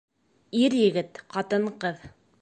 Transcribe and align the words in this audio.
Ир-егет, 0.61 1.23
ҡатын-ҡыҙ 1.37 2.09